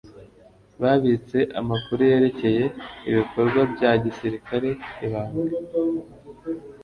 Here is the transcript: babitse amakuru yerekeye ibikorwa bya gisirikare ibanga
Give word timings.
babitse 0.81 1.37
amakuru 1.59 2.01
yerekeye 2.11 2.63
ibikorwa 3.09 3.61
bya 3.73 3.91
gisirikare 4.03 4.69
ibanga 5.05 5.41